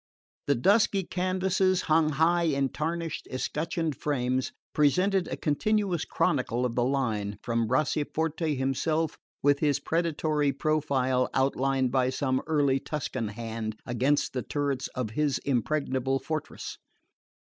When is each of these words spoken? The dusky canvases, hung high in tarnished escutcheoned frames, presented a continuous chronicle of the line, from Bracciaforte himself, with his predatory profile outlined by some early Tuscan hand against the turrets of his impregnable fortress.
The 0.47 0.55
dusky 0.55 1.03
canvases, 1.03 1.83
hung 1.83 2.09
high 2.13 2.45
in 2.45 2.69
tarnished 2.69 3.27
escutcheoned 3.31 3.93
frames, 3.95 4.51
presented 4.73 5.27
a 5.27 5.37
continuous 5.37 6.05
chronicle 6.05 6.65
of 6.65 6.73
the 6.73 6.83
line, 6.83 7.37
from 7.43 7.67
Bracciaforte 7.67 8.55
himself, 8.57 9.19
with 9.43 9.59
his 9.59 9.79
predatory 9.79 10.53
profile 10.53 11.29
outlined 11.35 11.91
by 11.91 12.09
some 12.09 12.41
early 12.47 12.79
Tuscan 12.79 13.27
hand 13.27 13.79
against 13.85 14.33
the 14.33 14.41
turrets 14.41 14.87
of 14.95 15.11
his 15.11 15.37
impregnable 15.45 16.17
fortress. 16.17 16.79